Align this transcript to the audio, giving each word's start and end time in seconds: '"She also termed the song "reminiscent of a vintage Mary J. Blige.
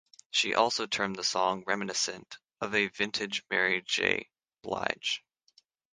'"She 0.31 0.55
also 0.55 0.87
termed 0.87 1.15
the 1.15 1.23
song 1.23 1.63
"reminiscent 1.67 2.39
of 2.59 2.73
a 2.73 2.87
vintage 2.87 3.43
Mary 3.51 3.83
J. 3.85 4.31
Blige. 4.63 5.23